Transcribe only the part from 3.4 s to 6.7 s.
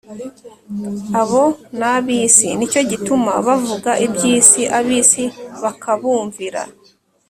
bavuga iby’isi ab’isi bakabumvira.